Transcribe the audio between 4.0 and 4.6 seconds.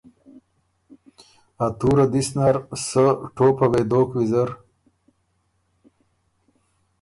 ویزر